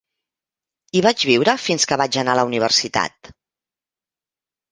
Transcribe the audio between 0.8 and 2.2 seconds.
Hi vaig viure fins que vaig